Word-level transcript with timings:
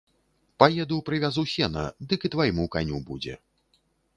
Паеду 0.61 0.97
прывязу 1.09 1.43
сена, 1.53 1.83
дык 2.13 2.19
і 2.31 2.35
твайму 2.37 2.67
каню 2.77 2.97
будзе. 3.11 3.37